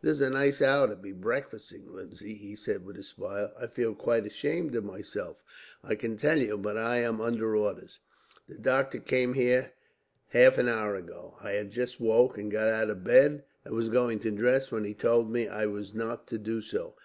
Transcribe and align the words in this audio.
"This 0.00 0.12
is 0.12 0.20
a 0.22 0.30
nice 0.30 0.62
hour 0.62 0.88
to 0.88 0.96
be 0.96 1.12
breakfasting, 1.12 1.92
Lindsay," 1.92 2.32
he 2.32 2.56
said 2.56 2.86
with 2.86 2.96
a 2.96 3.02
smile. 3.02 3.52
"I 3.60 3.66
feel 3.66 3.94
quite 3.94 4.24
ashamed 4.24 4.74
of 4.74 4.82
myself, 4.82 5.42
I 5.82 5.94
can 5.94 6.16
tell 6.16 6.38
you; 6.38 6.56
but 6.56 6.78
I 6.78 7.00
am 7.00 7.20
under 7.20 7.54
orders. 7.54 7.98
The 8.48 8.56
doctor 8.56 8.98
came 8.98 9.34
here 9.34 9.72
half 10.28 10.56
an 10.56 10.68
hour 10.68 10.96
ago. 10.96 11.36
I 11.42 11.50
had 11.50 11.70
just 11.70 12.00
woke 12.00 12.38
and 12.38 12.50
got 12.50 12.68
out 12.70 12.88
of 12.88 13.04
bed, 13.04 13.44
and 13.66 13.74
was 13.74 13.90
going 13.90 14.20
to 14.20 14.30
dress, 14.30 14.72
when 14.72 14.84
he 14.84 14.94
told 14.94 15.30
me 15.30 15.44
that 15.44 15.52
I 15.52 15.66
was 15.66 15.92
not 15.92 16.26
to 16.28 16.38
do 16.38 16.62
so. 16.62 16.96